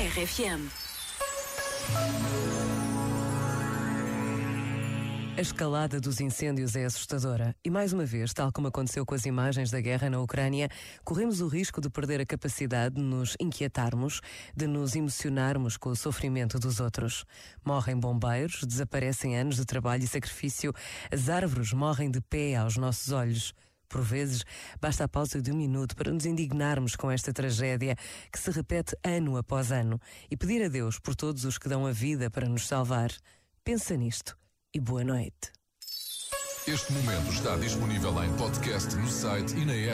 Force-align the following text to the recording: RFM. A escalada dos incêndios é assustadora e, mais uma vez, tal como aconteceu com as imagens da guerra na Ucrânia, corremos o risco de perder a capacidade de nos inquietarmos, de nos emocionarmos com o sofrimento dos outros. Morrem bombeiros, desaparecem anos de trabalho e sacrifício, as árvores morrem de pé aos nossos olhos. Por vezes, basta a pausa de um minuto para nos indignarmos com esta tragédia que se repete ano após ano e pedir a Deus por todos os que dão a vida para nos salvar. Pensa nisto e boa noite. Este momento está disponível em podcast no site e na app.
RFM. 0.00 0.66
A 5.36 5.40
escalada 5.42 6.00
dos 6.00 6.22
incêndios 6.22 6.74
é 6.74 6.86
assustadora 6.86 7.54
e, 7.62 7.68
mais 7.68 7.92
uma 7.92 8.06
vez, 8.06 8.32
tal 8.32 8.50
como 8.50 8.68
aconteceu 8.68 9.04
com 9.04 9.14
as 9.14 9.26
imagens 9.26 9.70
da 9.70 9.78
guerra 9.78 10.08
na 10.08 10.18
Ucrânia, 10.18 10.70
corremos 11.04 11.42
o 11.42 11.48
risco 11.48 11.82
de 11.82 11.90
perder 11.90 12.18
a 12.18 12.24
capacidade 12.24 12.94
de 12.94 13.02
nos 13.02 13.36
inquietarmos, 13.38 14.22
de 14.56 14.66
nos 14.66 14.96
emocionarmos 14.96 15.76
com 15.76 15.90
o 15.90 15.96
sofrimento 15.96 16.58
dos 16.58 16.80
outros. 16.80 17.26
Morrem 17.62 18.00
bombeiros, 18.00 18.62
desaparecem 18.66 19.36
anos 19.36 19.56
de 19.56 19.66
trabalho 19.66 20.02
e 20.02 20.08
sacrifício, 20.08 20.72
as 21.12 21.28
árvores 21.28 21.74
morrem 21.74 22.10
de 22.10 22.22
pé 22.22 22.56
aos 22.56 22.78
nossos 22.78 23.12
olhos. 23.12 23.52
Por 23.90 24.02
vezes, 24.02 24.44
basta 24.80 25.02
a 25.02 25.08
pausa 25.08 25.42
de 25.42 25.50
um 25.50 25.56
minuto 25.56 25.96
para 25.96 26.12
nos 26.12 26.24
indignarmos 26.24 26.94
com 26.94 27.10
esta 27.10 27.32
tragédia 27.32 27.96
que 28.32 28.38
se 28.38 28.52
repete 28.52 28.96
ano 29.02 29.36
após 29.36 29.72
ano 29.72 30.00
e 30.30 30.36
pedir 30.36 30.62
a 30.64 30.68
Deus 30.68 31.00
por 31.00 31.16
todos 31.16 31.44
os 31.44 31.58
que 31.58 31.68
dão 31.68 31.84
a 31.84 31.90
vida 31.90 32.30
para 32.30 32.48
nos 32.48 32.68
salvar. 32.68 33.10
Pensa 33.64 33.96
nisto 33.96 34.38
e 34.72 34.78
boa 34.78 35.02
noite. 35.02 35.50
Este 36.68 36.92
momento 36.92 37.32
está 37.32 37.56
disponível 37.56 38.22
em 38.22 38.32
podcast 38.36 38.94
no 38.94 39.08
site 39.08 39.56
e 39.56 39.64
na 39.64 39.74
app. 39.74 39.88